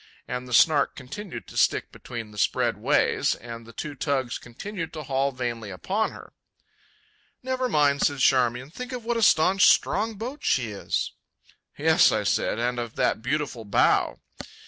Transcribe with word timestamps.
And 0.27 0.47
the 0.47 0.51
Snark 0.55 0.95
continued 0.95 1.45
to 1.45 1.55
stick 1.55 1.91
between 1.91 2.31
the 2.31 2.39
spread 2.39 2.75
ways, 2.77 3.35
and 3.35 3.67
the 3.67 3.71
two 3.71 3.93
tugs 3.93 4.39
continued 4.39 4.91
to 4.93 5.03
haul 5.03 5.31
vainly 5.31 5.69
upon 5.69 6.09
her. 6.13 6.33
"Never 7.43 7.69
mind," 7.69 8.01
said 8.01 8.17
Charmian, 8.17 8.71
"think 8.71 8.93
of 8.93 9.05
what 9.05 9.15
a 9.17 9.21
staunch, 9.21 9.67
strong 9.67 10.15
boat 10.15 10.39
she 10.43 10.71
is." 10.71 11.11
"Yes," 11.77 12.05
said 12.29 12.57
I, 12.59 12.67
"and 12.69 12.79
of 12.79 12.95
that 12.95 13.21
beautiful 13.21 13.63
bow." 13.63 14.17